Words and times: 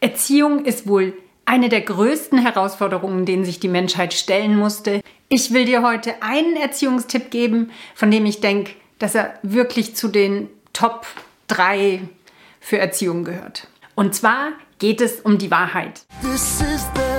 Erziehung 0.00 0.64
ist 0.64 0.88
wohl 0.88 1.14
eine 1.44 1.68
der 1.68 1.82
größten 1.82 2.38
Herausforderungen, 2.38 3.26
denen 3.26 3.44
sich 3.44 3.60
die 3.60 3.68
Menschheit 3.68 4.14
stellen 4.14 4.56
musste. 4.56 5.02
Ich 5.28 5.52
will 5.52 5.66
dir 5.66 5.82
heute 5.82 6.22
einen 6.22 6.56
Erziehungstipp 6.56 7.30
geben, 7.30 7.70
von 7.94 8.10
dem 8.10 8.24
ich 8.24 8.40
denke, 8.40 8.72
dass 8.98 9.14
er 9.14 9.34
wirklich 9.42 9.94
zu 9.94 10.08
den 10.08 10.48
Top 10.72 11.06
3 11.48 12.00
für 12.60 12.78
Erziehung 12.78 13.24
gehört. 13.24 13.68
Und 13.94 14.14
zwar 14.14 14.52
geht 14.78 15.02
es 15.02 15.20
um 15.20 15.36
die 15.36 15.50
Wahrheit. 15.50 16.02
This 16.22 16.62
is 16.62 16.86
the 16.94 17.09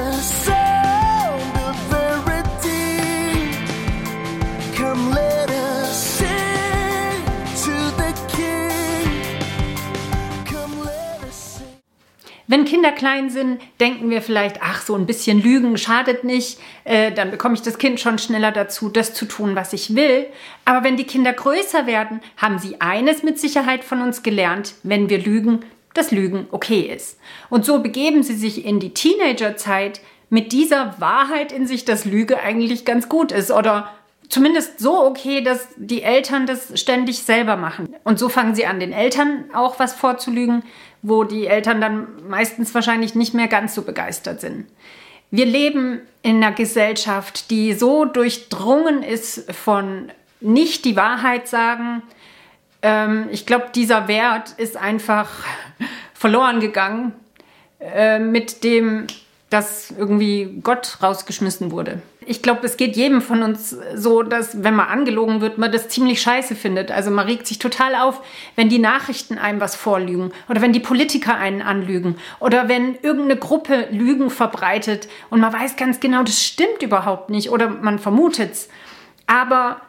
Wenn 12.51 12.65
Kinder 12.65 12.91
klein 12.91 13.29
sind, 13.29 13.61
denken 13.79 14.09
wir 14.09 14.21
vielleicht, 14.21 14.61
ach, 14.61 14.81
so 14.81 14.95
ein 14.95 15.05
bisschen 15.05 15.41
Lügen 15.41 15.77
schadet 15.77 16.25
nicht, 16.25 16.59
äh, 16.83 17.13
dann 17.13 17.31
bekomme 17.31 17.53
ich 17.53 17.61
das 17.61 17.77
Kind 17.77 18.01
schon 18.01 18.19
schneller 18.19 18.51
dazu, 18.51 18.89
das 18.89 19.13
zu 19.13 19.23
tun, 19.23 19.55
was 19.55 19.71
ich 19.71 19.95
will. 19.95 20.25
Aber 20.65 20.83
wenn 20.83 20.97
die 20.97 21.05
Kinder 21.05 21.31
größer 21.31 21.87
werden, 21.87 22.19
haben 22.35 22.59
sie 22.59 22.81
eines 22.81 23.23
mit 23.23 23.39
Sicherheit 23.39 23.85
von 23.85 24.01
uns 24.01 24.21
gelernt, 24.21 24.73
wenn 24.83 25.09
wir 25.09 25.19
lügen, 25.19 25.61
dass 25.93 26.11
Lügen 26.11 26.47
okay 26.51 26.81
ist. 26.93 27.17
Und 27.49 27.63
so 27.63 27.79
begeben 27.79 28.21
sie 28.21 28.35
sich 28.35 28.65
in 28.65 28.81
die 28.81 28.93
Teenagerzeit 28.93 30.01
mit 30.29 30.51
dieser 30.51 30.99
Wahrheit 30.99 31.53
in 31.53 31.67
sich, 31.67 31.85
dass 31.85 32.03
Lüge 32.03 32.37
eigentlich 32.41 32.83
ganz 32.83 33.07
gut 33.07 33.31
ist 33.31 33.51
oder 33.51 33.93
zumindest 34.31 34.79
so 34.79 35.05
okay, 35.05 35.43
dass 35.43 35.67
die 35.75 36.01
Eltern 36.01 36.47
das 36.47 36.79
ständig 36.79 37.19
selber 37.19 37.55
machen. 37.55 37.95
Und 38.03 38.17
so 38.17 38.29
fangen 38.29 38.55
sie 38.55 38.65
an, 38.65 38.79
den 38.79 38.93
Eltern 38.93 39.45
auch 39.53 39.77
was 39.79 39.93
vorzulügen, 39.93 40.63
wo 41.01 41.23
die 41.23 41.47
Eltern 41.47 41.81
dann 41.81 42.07
meistens 42.27 42.73
wahrscheinlich 42.73 43.13
nicht 43.13 43.33
mehr 43.33 43.47
ganz 43.47 43.75
so 43.75 43.83
begeistert 43.83 44.41
sind. 44.41 44.65
Wir 45.29 45.45
leben 45.45 46.01
in 46.23 46.37
einer 46.37 46.53
Gesellschaft, 46.53 47.49
die 47.51 47.73
so 47.73 48.05
durchdrungen 48.05 49.03
ist 49.03 49.51
von 49.51 50.11
nicht 50.39 50.85
die 50.85 50.95
Wahrheit 50.95 51.47
sagen. 51.47 52.01
Ähm, 52.81 53.27
ich 53.31 53.45
glaube, 53.45 53.67
dieser 53.73 54.07
Wert 54.07 54.53
ist 54.57 54.77
einfach 54.77 55.29
verloren 56.13 56.59
gegangen 56.59 57.13
äh, 57.79 58.19
mit 58.19 58.63
dem 58.63 59.07
dass 59.51 59.91
irgendwie 59.91 60.59
Gott 60.63 60.97
rausgeschmissen 61.03 61.71
wurde. 61.71 62.01
Ich 62.25 62.43
glaube, 62.43 62.65
es 62.67 62.77
geht 62.77 62.95
jedem 62.95 63.19
von 63.19 63.41
uns 63.41 63.75
so, 63.95 64.21
dass 64.21 64.63
wenn 64.63 64.75
man 64.75 64.87
angelogen 64.87 65.41
wird, 65.41 65.57
man 65.57 65.71
das 65.71 65.89
ziemlich 65.89 66.21
scheiße 66.21 66.55
findet. 66.55 66.91
Also 66.91 67.09
man 67.09 67.25
regt 67.25 67.47
sich 67.47 67.57
total 67.57 67.95
auf, 67.95 68.21
wenn 68.55 68.69
die 68.69 68.77
Nachrichten 68.77 69.39
einem 69.39 69.59
was 69.59 69.75
vorlügen 69.75 70.31
oder 70.47 70.61
wenn 70.61 70.71
die 70.71 70.79
Politiker 70.79 71.35
einen 71.35 71.63
anlügen 71.63 72.17
oder 72.39 72.69
wenn 72.69 72.95
irgendeine 73.01 73.37
Gruppe 73.37 73.87
Lügen 73.89 74.29
verbreitet 74.29 75.09
und 75.31 75.39
man 75.39 75.51
weiß 75.51 75.77
ganz 75.77 75.99
genau, 75.99 76.21
das 76.21 76.43
stimmt 76.43 76.83
überhaupt 76.83 77.31
nicht 77.31 77.49
oder 77.49 77.69
man 77.69 77.97
vermutet 77.97 78.51
es. 78.51 78.69
Aber 79.25 79.81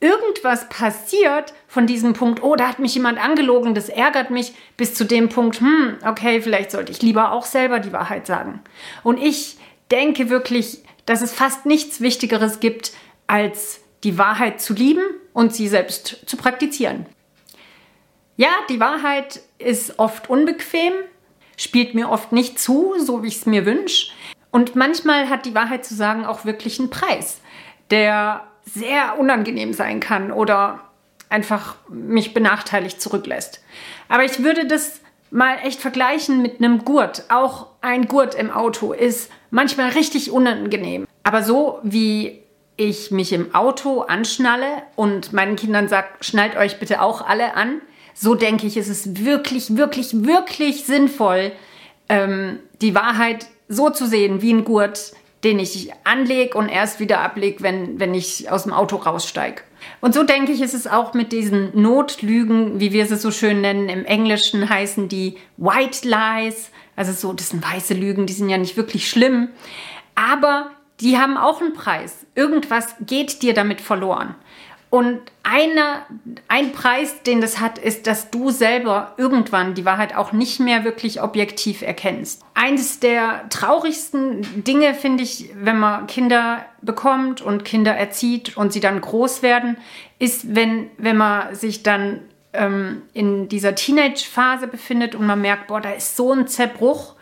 irgendwas 0.00 0.68
passiert 0.68 1.54
von 1.66 1.86
diesem 1.86 2.12
Punkt, 2.12 2.42
oh, 2.42 2.56
da 2.56 2.68
hat 2.68 2.78
mich 2.78 2.94
jemand 2.94 3.18
angelogen, 3.18 3.74
das 3.74 3.88
ärgert 3.88 4.28
mich, 4.28 4.52
bis 4.76 4.92
zu 4.92 5.04
dem 5.06 5.30
Punkt, 5.30 5.60
hm, 5.60 5.96
okay, 6.06 6.42
vielleicht 6.42 6.72
sollte 6.72 6.92
ich 6.92 7.00
lieber 7.00 7.32
auch 7.32 7.46
selber 7.46 7.80
die 7.80 7.92
Wahrheit 7.92 8.26
sagen. 8.26 8.60
Und 9.02 9.16
ich 9.16 9.56
denke 9.90 10.28
wirklich, 10.28 10.82
dass 11.06 11.22
es 11.22 11.32
fast 11.32 11.66
nichts 11.66 12.00
Wichtigeres 12.00 12.60
gibt, 12.60 12.92
als 13.26 13.80
die 14.04 14.18
Wahrheit 14.18 14.60
zu 14.60 14.74
lieben 14.74 15.02
und 15.32 15.54
sie 15.54 15.68
selbst 15.68 16.18
zu 16.26 16.36
praktizieren. 16.36 17.06
Ja, 18.36 18.50
die 18.68 18.80
Wahrheit 18.80 19.40
ist 19.58 19.98
oft 19.98 20.28
unbequem, 20.28 20.92
spielt 21.56 21.94
mir 21.94 22.10
oft 22.10 22.32
nicht 22.32 22.58
zu, 22.58 22.94
so 22.98 23.22
wie 23.22 23.28
ich 23.28 23.36
es 23.36 23.46
mir 23.46 23.64
wünsche. 23.64 24.10
Und 24.50 24.76
manchmal 24.76 25.28
hat 25.28 25.46
die 25.46 25.54
Wahrheit 25.54 25.84
zu 25.84 25.94
sagen 25.94 26.24
auch 26.26 26.44
wirklich 26.44 26.78
einen 26.78 26.90
Preis, 26.90 27.40
der 27.90 28.46
sehr 28.64 29.18
unangenehm 29.18 29.72
sein 29.72 30.00
kann 30.00 30.32
oder 30.32 30.80
einfach 31.28 31.76
mich 31.88 32.34
benachteiligt 32.34 33.00
zurücklässt. 33.00 33.62
Aber 34.08 34.24
ich 34.24 34.42
würde 34.42 34.66
das 34.66 35.00
mal 35.30 35.58
echt 35.64 35.80
vergleichen 35.80 36.42
mit 36.42 36.58
einem 36.58 36.84
Gurt. 36.84 37.24
Auch 37.28 37.66
ein 37.80 38.06
Gurt 38.06 38.34
im 38.34 38.50
Auto 38.50 38.92
ist 38.92 39.30
manchmal 39.54 39.90
richtig 39.90 40.30
unangenehm. 40.30 41.06
Aber 41.22 41.42
so 41.42 41.78
wie 41.82 42.40
ich 42.76 43.12
mich 43.12 43.32
im 43.32 43.54
Auto 43.54 44.00
anschnalle 44.00 44.82
und 44.96 45.32
meinen 45.32 45.54
Kindern 45.54 45.88
sage, 45.88 46.08
schnallt 46.20 46.56
euch 46.56 46.80
bitte 46.80 47.00
auch 47.00 47.26
alle 47.26 47.54
an, 47.54 47.80
so 48.14 48.34
denke 48.34 48.66
ich, 48.66 48.76
ist 48.76 48.88
es 48.88 49.24
wirklich, 49.24 49.76
wirklich, 49.76 50.24
wirklich 50.24 50.84
sinnvoll, 50.84 51.52
ähm, 52.08 52.58
die 52.82 52.94
Wahrheit 52.94 53.46
so 53.68 53.90
zu 53.90 54.06
sehen 54.06 54.42
wie 54.42 54.52
ein 54.52 54.64
Gurt, 54.64 55.12
den 55.44 55.58
ich 55.58 55.92
anlege 56.02 56.58
und 56.58 56.68
erst 56.68 56.98
wieder 56.98 57.20
ablege, 57.20 57.62
wenn, 57.62 58.00
wenn 58.00 58.14
ich 58.14 58.50
aus 58.50 58.64
dem 58.64 58.72
Auto 58.72 58.96
raussteige. 58.96 59.62
Und 60.00 60.14
so 60.14 60.24
denke 60.24 60.52
ich, 60.52 60.62
ist 60.62 60.74
es 60.74 60.86
auch 60.86 61.14
mit 61.14 61.32
diesen 61.32 61.80
Notlügen, 61.80 62.80
wie 62.80 62.92
wir 62.92 63.06
sie 63.06 63.16
so 63.16 63.30
schön 63.30 63.60
nennen. 63.60 63.88
Im 63.88 64.04
Englischen 64.04 64.68
heißen 64.68 65.08
die 65.08 65.36
White 65.58 66.08
Lies. 66.08 66.70
Also 66.96 67.12
so, 67.12 67.32
das 67.32 67.50
sind 67.50 67.64
weiße 67.64 67.94
Lügen, 67.94 68.26
die 68.26 68.32
sind 68.32 68.48
ja 68.48 68.58
nicht 68.58 68.76
wirklich 68.76 69.08
schlimm. 69.08 69.48
Aber 70.14 70.70
die 71.00 71.18
haben 71.18 71.36
auch 71.36 71.60
einen 71.60 71.74
Preis. 71.74 72.26
Irgendwas 72.34 72.94
geht 73.00 73.42
dir 73.42 73.54
damit 73.54 73.80
verloren. 73.80 74.34
Und 74.94 75.20
einer, 75.42 76.06
ein 76.46 76.70
Preis, 76.70 77.24
den 77.24 77.40
das 77.40 77.58
hat, 77.58 77.78
ist, 77.78 78.06
dass 78.06 78.30
du 78.30 78.50
selber 78.50 79.14
irgendwann 79.16 79.74
die 79.74 79.84
Wahrheit 79.84 80.14
auch 80.14 80.30
nicht 80.30 80.60
mehr 80.60 80.84
wirklich 80.84 81.20
objektiv 81.20 81.82
erkennst. 81.82 82.42
Eines 82.54 83.00
der 83.00 83.48
traurigsten 83.48 84.62
Dinge 84.62 84.94
finde 84.94 85.24
ich, 85.24 85.50
wenn 85.56 85.80
man 85.80 86.06
Kinder 86.06 86.64
bekommt 86.80 87.42
und 87.42 87.64
Kinder 87.64 87.92
erzieht 87.92 88.56
und 88.56 88.72
sie 88.72 88.78
dann 88.78 89.00
groß 89.00 89.42
werden, 89.42 89.78
ist, 90.20 90.54
wenn, 90.54 90.88
wenn 90.96 91.16
man 91.16 91.56
sich 91.56 91.82
dann 91.82 92.20
ähm, 92.54 93.02
in 93.12 93.48
dieser 93.48 93.74
Teenage-Phase 93.74 94.66
befindet 94.66 95.14
und 95.14 95.26
man 95.26 95.40
merkt, 95.40 95.66
boah, 95.66 95.80
da 95.80 95.90
ist 95.90 96.16
so 96.16 96.32
ein 96.32 96.46
Zerbruch 96.48 97.14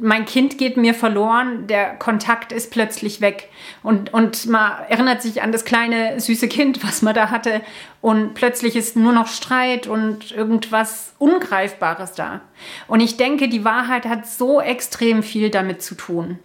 mein 0.00 0.24
Kind 0.24 0.58
geht 0.58 0.76
mir 0.76 0.94
verloren, 0.94 1.66
der 1.66 1.94
Kontakt 1.94 2.52
ist 2.52 2.70
plötzlich 2.70 3.20
weg. 3.20 3.48
Und, 3.82 4.12
und 4.14 4.46
man 4.46 4.72
erinnert 4.88 5.22
sich 5.22 5.42
an 5.42 5.52
das 5.52 5.64
kleine 5.64 6.20
süße 6.20 6.48
Kind, 6.48 6.84
was 6.84 7.02
man 7.02 7.14
da 7.14 7.30
hatte. 7.30 7.60
Und 8.00 8.34
plötzlich 8.34 8.76
ist 8.76 8.96
nur 8.96 9.12
noch 9.12 9.26
Streit 9.26 9.86
und 9.86 10.30
irgendwas 10.32 11.14
Ungreifbares 11.18 12.12
da. 12.12 12.40
Und 12.86 13.00
ich 13.00 13.16
denke, 13.16 13.48
die 13.48 13.64
Wahrheit 13.64 14.06
hat 14.06 14.26
so 14.26 14.60
extrem 14.60 15.22
viel 15.22 15.50
damit 15.50 15.82
zu 15.82 15.94
tun 15.94 16.38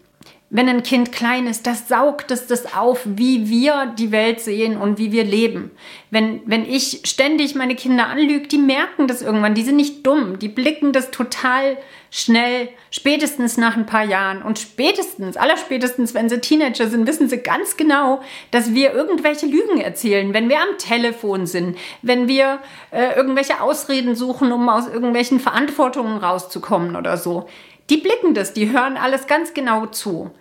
wenn 0.50 0.70
ein 0.70 0.84
Kind 0.84 1.12
klein 1.12 1.46
ist, 1.46 1.68
das 1.68 1.90
saugt 1.90 2.32
es 2.32 2.48
das 2.48 2.74
auf, 2.74 3.02
wie 3.06 3.50
wir 3.50 3.94
die 3.98 4.12
Welt 4.12 4.40
sehen 4.40 4.78
und 4.78 4.98
wie 4.98 5.12
wir 5.12 5.26
leben. 5.26 5.72
Wenn, 6.10 6.42
wenn 6.46 6.66
ich 6.66 7.02
ständig 7.04 7.56
meine 7.56 7.76
Kinder 7.76 8.08
anlüge, 8.08 8.48
die 8.48 8.58
merken 8.58 9.08
das 9.08 9.22
irgendwann, 9.22 9.56
die 9.56 9.64
sind 9.64 9.76
nicht 9.76 10.08
dumm, 10.08 10.40
die 10.40 10.48
blicken 10.48 10.94
das 10.94 11.12
total 11.12 11.78
schnell, 12.10 12.70
spätestens 12.92 13.58
nach 13.58 13.76
ein 13.76 13.86
paar 13.86 14.06
Jahren 14.06 14.42
und 14.42 14.58
spätestens, 14.58 15.36
allerspätestens, 15.36 16.14
wenn 16.14 16.30
sie 16.30 16.40
Teenager 16.40 16.88
sind, 16.88 17.08
wissen 17.08 17.28
sie 17.28 17.40
ganz 17.40 17.76
genau, 17.76 18.22
dass 18.52 18.74
wir 18.74 18.94
irgendwelche 18.94 19.46
Lügen 19.46 19.82
erzählen, 19.82 20.34
wenn 20.34 20.48
wir 20.48 20.62
am 20.62 20.78
Telefon 20.78 21.46
sind, 21.46 21.78
wenn 22.02 22.30
wir 22.30 22.60
äh, 22.92 23.16
irgendwelche 23.16 23.60
Ausreden 23.60 24.16
suchen, 24.16 24.54
um 24.54 24.70
aus 24.70 24.88
irgendwelchen 24.88 25.42
Verantwortungen 25.42 26.20
rauszukommen 26.20 26.96
oder 26.96 27.18
so 27.18 27.48
die 27.90 27.98
blicken 27.98 28.34
das, 28.34 28.54
die 28.54 28.72
hören 28.72 28.98
alles 28.98 29.28
ganz 29.28 29.54
genau 29.54 29.86
zu. 29.88 30.32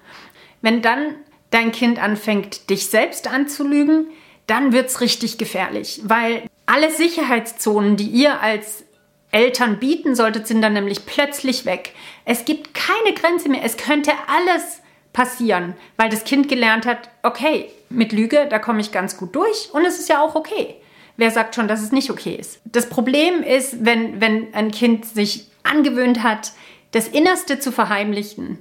Wenn 0.62 0.82
dann 0.82 1.14
dein 1.50 1.72
Kind 1.72 2.02
anfängt, 2.02 2.70
dich 2.70 2.88
selbst 2.88 3.30
anzulügen, 3.32 4.08
dann 4.46 4.72
wird 4.72 4.88
es 4.88 5.00
richtig 5.00 5.38
gefährlich, 5.38 6.00
weil 6.04 6.44
alle 6.66 6.90
Sicherheitszonen, 6.90 7.96
die 7.96 8.08
ihr 8.08 8.40
als 8.40 8.84
Eltern 9.32 9.78
bieten 9.78 10.14
solltet, 10.14 10.46
sind 10.46 10.62
dann 10.62 10.72
nämlich 10.72 11.04
plötzlich 11.06 11.64
weg. 11.66 11.92
Es 12.24 12.44
gibt 12.44 12.74
keine 12.74 13.14
Grenze 13.14 13.48
mehr. 13.48 13.62
Es 13.64 13.76
könnte 13.76 14.12
alles 14.28 14.80
passieren, 15.12 15.74
weil 15.96 16.10
das 16.10 16.24
Kind 16.24 16.48
gelernt 16.48 16.86
hat, 16.86 17.10
okay, 17.22 17.70
mit 17.88 18.12
Lüge, 18.12 18.46
da 18.48 18.58
komme 18.58 18.80
ich 18.80 18.92
ganz 18.92 19.16
gut 19.16 19.34
durch 19.34 19.70
und 19.72 19.84
es 19.84 19.98
ist 19.98 20.08
ja 20.08 20.20
auch 20.22 20.34
okay. 20.34 20.76
Wer 21.16 21.30
sagt 21.30 21.54
schon, 21.54 21.68
dass 21.68 21.82
es 21.82 21.92
nicht 21.92 22.10
okay 22.10 22.34
ist? 22.34 22.60
Das 22.64 22.88
Problem 22.88 23.42
ist, 23.42 23.84
wenn, 23.84 24.20
wenn 24.20 24.52
ein 24.52 24.70
Kind 24.70 25.06
sich 25.06 25.46
angewöhnt 25.62 26.22
hat, 26.22 26.52
das 26.90 27.08
Innerste 27.08 27.58
zu 27.58 27.72
verheimlichen, 27.72 28.58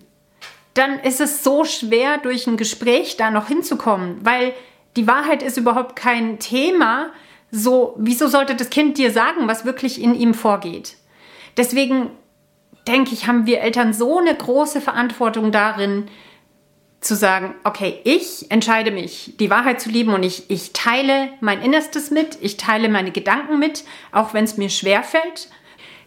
dann 0.73 0.99
ist 0.99 1.21
es 1.21 1.43
so 1.43 1.65
schwer, 1.65 2.17
durch 2.17 2.47
ein 2.47 2.57
Gespräch 2.57 3.17
da 3.17 3.31
noch 3.31 3.47
hinzukommen, 3.47 4.17
weil 4.21 4.53
die 4.95 5.07
Wahrheit 5.07 5.43
ist 5.43 5.57
überhaupt 5.57 5.95
kein 5.95 6.39
Thema. 6.39 7.11
So, 7.51 7.95
wieso 7.97 8.27
sollte 8.27 8.55
das 8.55 8.69
Kind 8.69 8.97
dir 8.97 9.11
sagen, 9.11 9.47
was 9.47 9.65
wirklich 9.65 10.01
in 10.01 10.15
ihm 10.15 10.33
vorgeht? 10.33 10.95
Deswegen 11.57 12.09
denke 12.87 13.13
ich, 13.13 13.27
haben 13.27 13.45
wir 13.45 13.61
Eltern 13.61 13.93
so 13.93 14.19
eine 14.19 14.35
große 14.35 14.81
Verantwortung 14.81 15.51
darin, 15.51 16.07
zu 17.01 17.15
sagen, 17.15 17.53
okay, 17.63 17.99
ich 18.03 18.49
entscheide 18.49 18.89
mich, 18.89 19.35
die 19.39 19.51
Wahrheit 19.51 19.79
zu 19.79 19.89
lieben 19.89 20.13
und 20.13 20.23
ich, 20.23 20.49
ich 20.49 20.73
teile 20.73 21.29
mein 21.39 21.61
Innerstes 21.61 22.09
mit, 22.09 22.39
ich 22.41 22.57
teile 22.57 22.89
meine 22.89 23.11
Gedanken 23.11 23.59
mit, 23.59 23.83
auch 24.11 24.33
wenn 24.33 24.43
es 24.43 24.57
mir 24.57 24.71
schwer 24.71 25.03
fällt 25.03 25.49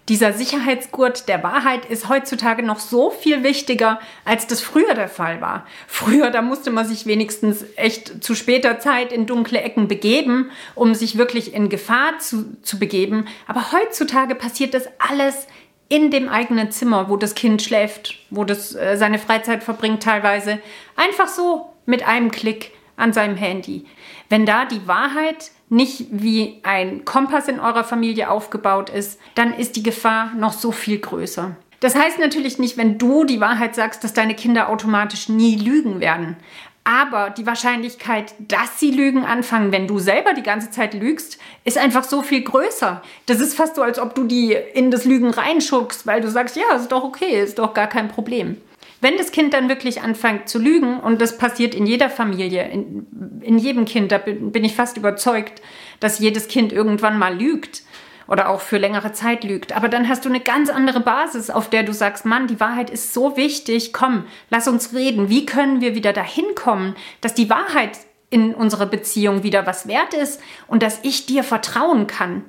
dieser 0.09 0.33
Sicherheitsgurt 0.33 1.29
der 1.29 1.43
Wahrheit 1.43 1.85
ist 1.85 2.09
heutzutage 2.09 2.63
noch 2.63 2.79
so 2.79 3.11
viel 3.11 3.43
wichtiger, 3.43 4.01
als 4.25 4.47
das 4.47 4.61
früher 4.61 4.95
der 4.95 5.09
Fall 5.09 5.41
war. 5.41 5.67
Früher, 5.87 6.31
da 6.31 6.41
musste 6.41 6.71
man 6.71 6.87
sich 6.87 7.05
wenigstens 7.05 7.65
echt 7.77 8.25
zu 8.25 8.35
später 8.35 8.79
Zeit 8.81 9.13
in 9.13 9.27
dunkle 9.27 9.61
Ecken 9.61 9.87
begeben, 9.87 10.51
um 10.75 10.95
sich 10.95 11.19
wirklich 11.19 11.53
in 11.53 11.69
Gefahr 11.69 12.19
zu, 12.19 12.57
zu 12.63 12.79
begeben. 12.79 13.27
Aber 13.47 13.73
heutzutage 13.73 14.35
passiert 14.35 14.73
das 14.73 14.89
alles 14.99 15.47
in 15.91 16.11
dem 16.11 16.29
eigenen 16.29 16.71
Zimmer, 16.71 17.09
wo 17.09 17.17
das 17.17 17.35
Kind 17.35 17.63
schläft, 17.63 18.19
wo 18.31 18.45
das 18.45 18.75
äh, 18.75 18.97
seine 18.97 19.19
Freizeit 19.19 19.63
verbringt 19.63 20.03
teilweise. 20.03 20.59
Einfach 20.97 21.29
so 21.29 21.73
mit 21.87 22.07
einem 22.07 22.31
Klick 22.31 22.73
an 22.97 23.13
seinem 23.13 23.37
Handy. 23.37 23.87
Wenn 24.29 24.45
da 24.45 24.65
die 24.65 24.87
Wahrheit 24.87 25.51
nicht 25.69 26.07
wie 26.11 26.61
ein 26.63 27.05
Kompass 27.05 27.49
in 27.49 27.61
eurer 27.61 27.85
Familie 27.85 28.31
aufgebaut 28.31 28.91
ist, 28.91 29.19
dann 29.35 29.53
ist 29.53 29.77
die 29.77 29.83
Gefahr 29.83 30.33
noch 30.35 30.53
so 30.53 30.73
viel 30.73 30.99
größer. 30.99 31.57
Das 31.81 31.95
heißt 31.95 32.19
natürlich 32.19 32.59
nicht, 32.59 32.77
wenn 32.77 32.99
du 32.99 33.25
die 33.25 33.41
Wahrheit 33.41 33.75
sagst, 33.75 34.03
dass 34.03 34.13
deine 34.13 34.35
Kinder 34.35 34.69
automatisch 34.69 35.29
nie 35.29 35.57
lügen 35.57 36.01
werden. 36.01 36.37
Aber 36.83 37.29
die 37.29 37.47
Wahrscheinlichkeit, 37.47 38.35
dass 38.39 38.81
sie 38.81 38.91
Lügen 38.91 39.25
anfangen, 39.25 39.73
wenn 39.73 39.87
du 39.87 39.99
selber 39.99 40.33
die 40.33 40.43
ganze 40.43 40.71
Zeit 40.71 40.95
lügst, 40.95 41.39
ist 41.65 41.77
einfach 41.77 42.03
so 42.03 42.23
viel 42.23 42.41
größer. 42.41 43.03
Das 43.27 43.41
ist 43.41 43.55
fast 43.55 43.77
so, 43.77 43.83
als 43.83 43.99
ob 43.99 44.15
du 44.15 44.25
die 44.25 44.57
in 44.73 44.91
das 44.91 45.05
Lügen 45.05 45.29
reinschuckst, 45.29 46.07
weil 46.07 46.23
du 46.23 46.31
sagst, 46.31 46.57
ja, 46.57 46.77
ist 46.77 46.91
doch 46.91 47.05
okay, 47.05 47.43
ist 47.43 47.59
doch 47.59 47.75
gar 47.75 47.89
kein 47.89 48.09
Problem. 48.09 48.57
Wenn 49.01 49.17
das 49.17 49.31
Kind 49.31 49.55
dann 49.55 49.69
wirklich 49.69 50.03
anfängt 50.03 50.49
zu 50.49 50.59
lügen, 50.59 50.99
und 50.99 51.21
das 51.21 51.39
passiert 51.39 51.75
in 51.75 51.87
jeder 51.87 52.11
Familie, 52.11 52.69
in, 52.69 53.41
in 53.43 53.59
jedem 53.59 53.85
Kind, 53.85 54.11
da 54.11 54.19
bin, 54.19 54.51
bin 54.51 54.65
ich 54.65 54.75
fast 54.75 54.97
überzeugt, 54.97 55.63
dass 56.01 56.19
jedes 56.19 56.49
Kind 56.49 56.73
irgendwann 56.73 57.19
mal 57.19 57.37
lügt 57.37 57.83
oder 58.27 58.51
auch 58.51 58.61
für 58.61 58.77
längere 58.77 59.13
Zeit 59.13 59.45
lügt. 59.45 59.75
Aber 59.75 59.89
dann 59.89 60.09
hast 60.09 60.25
du 60.25 60.29
eine 60.29 60.41
ganz 60.41 60.69
andere 60.69 61.01
Basis, 61.01 61.49
auf 61.49 61.71
der 61.71 61.83
du 61.83 61.93
sagst, 61.93 62.25
Mann, 62.27 62.47
die 62.47 62.61
Wahrheit 62.61 62.91
ist 62.91 63.15
so 63.15 63.37
wichtig, 63.37 63.93
komm, 63.93 64.25
lass 64.51 64.69
uns 64.69 64.93
reden. 64.93 65.31
Wie 65.31 65.47
können 65.47 65.81
wir 65.81 65.95
wieder 65.95 66.13
dahin 66.13 66.55
kommen, 66.55 66.95
dass 67.21 67.35
die 67.35 67.49
Wahrheit 67.49 67.99
in 68.31 68.55
unserer 68.55 68.87
Beziehung 68.87 69.43
wieder 69.43 69.67
was 69.67 69.89
wert 69.89 70.13
ist 70.13 70.41
und 70.67 70.83
dass 70.83 71.01
ich 71.03 71.25
dir 71.25 71.43
vertrauen 71.43 72.07
kann? 72.07 72.45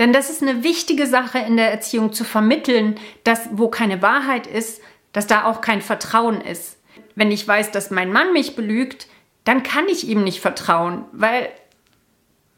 Denn 0.00 0.12
das 0.12 0.30
ist 0.30 0.42
eine 0.42 0.64
wichtige 0.64 1.06
Sache 1.06 1.38
in 1.38 1.56
der 1.56 1.70
Erziehung 1.70 2.12
zu 2.12 2.24
vermitteln, 2.24 2.98
dass 3.22 3.50
wo 3.52 3.68
keine 3.68 4.02
Wahrheit 4.02 4.46
ist, 4.46 4.80
dass 5.12 5.26
da 5.26 5.44
auch 5.44 5.60
kein 5.60 5.82
Vertrauen 5.82 6.40
ist. 6.40 6.78
Wenn 7.14 7.30
ich 7.30 7.46
weiß, 7.46 7.70
dass 7.70 7.90
mein 7.90 8.12
Mann 8.12 8.32
mich 8.32 8.56
belügt, 8.56 9.06
dann 9.44 9.62
kann 9.62 9.88
ich 9.88 10.06
ihm 10.06 10.22
nicht 10.22 10.40
vertrauen, 10.40 11.04
weil 11.12 11.48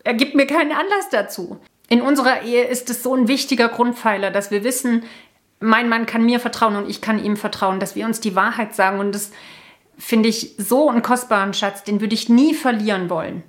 er 0.04 0.14
gibt 0.14 0.34
mir 0.34 0.46
keinen 0.46 0.72
Anlass 0.72 1.08
dazu. 1.10 1.60
In 1.88 2.02
unserer 2.02 2.42
Ehe 2.42 2.64
ist 2.64 2.90
es 2.90 3.02
so 3.02 3.14
ein 3.14 3.28
wichtiger 3.28 3.68
Grundpfeiler, 3.68 4.30
dass 4.30 4.50
wir 4.50 4.64
wissen, 4.64 5.04
mein 5.60 5.88
Mann 5.88 6.06
kann 6.06 6.24
mir 6.24 6.40
vertrauen 6.40 6.76
und 6.76 6.90
ich 6.90 7.00
kann 7.00 7.22
ihm 7.22 7.36
vertrauen, 7.36 7.80
dass 7.80 7.94
wir 7.94 8.04
uns 8.04 8.20
die 8.20 8.34
Wahrheit 8.34 8.74
sagen. 8.74 8.98
Und 8.98 9.14
das 9.14 9.30
finde 9.96 10.28
ich 10.28 10.54
so 10.58 10.90
einen 10.90 11.02
kostbaren 11.02 11.54
Schatz, 11.54 11.84
den 11.84 12.00
würde 12.00 12.14
ich 12.14 12.28
nie 12.28 12.54
verlieren 12.54 13.10
wollen. 13.10 13.44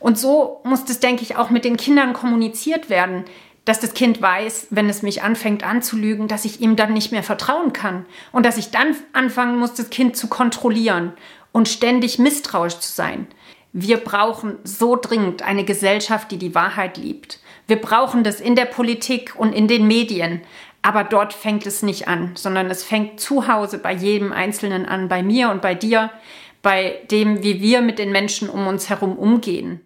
Und 0.00 0.18
so 0.18 0.60
muss 0.64 0.84
das, 0.84 1.00
denke 1.00 1.22
ich, 1.22 1.36
auch 1.36 1.50
mit 1.50 1.64
den 1.64 1.76
Kindern 1.76 2.14
kommuniziert 2.14 2.88
werden 2.88 3.24
dass 3.64 3.80
das 3.80 3.94
Kind 3.94 4.22
weiß, 4.22 4.68
wenn 4.70 4.88
es 4.88 5.02
mich 5.02 5.22
anfängt 5.22 5.62
anzulügen, 5.62 6.28
dass 6.28 6.44
ich 6.44 6.60
ihm 6.60 6.76
dann 6.76 6.94
nicht 6.94 7.12
mehr 7.12 7.22
vertrauen 7.22 7.72
kann 7.72 8.06
und 8.32 8.46
dass 8.46 8.56
ich 8.56 8.70
dann 8.70 8.96
anfangen 9.12 9.58
muss, 9.58 9.74
das 9.74 9.90
Kind 9.90 10.16
zu 10.16 10.28
kontrollieren 10.28 11.12
und 11.52 11.68
ständig 11.68 12.18
misstrauisch 12.18 12.78
zu 12.78 12.92
sein. 12.92 13.26
Wir 13.72 13.98
brauchen 13.98 14.56
so 14.64 14.96
dringend 14.96 15.42
eine 15.42 15.64
Gesellschaft, 15.64 16.30
die 16.30 16.38
die 16.38 16.54
Wahrheit 16.54 16.96
liebt. 16.96 17.40
Wir 17.66 17.76
brauchen 17.76 18.24
das 18.24 18.40
in 18.40 18.56
der 18.56 18.64
Politik 18.64 19.34
und 19.36 19.52
in 19.52 19.68
den 19.68 19.86
Medien. 19.86 20.40
Aber 20.80 21.04
dort 21.04 21.34
fängt 21.34 21.66
es 21.66 21.82
nicht 21.82 22.08
an, 22.08 22.32
sondern 22.34 22.70
es 22.70 22.84
fängt 22.84 23.20
zu 23.20 23.46
Hause 23.48 23.78
bei 23.78 23.92
jedem 23.92 24.32
Einzelnen 24.32 24.86
an, 24.86 25.08
bei 25.08 25.22
mir 25.22 25.50
und 25.50 25.60
bei 25.60 25.74
dir, 25.74 26.10
bei 26.62 27.00
dem, 27.10 27.42
wie 27.42 27.60
wir 27.60 27.82
mit 27.82 27.98
den 27.98 28.10
Menschen 28.10 28.48
um 28.48 28.66
uns 28.66 28.88
herum 28.88 29.18
umgehen. 29.18 29.80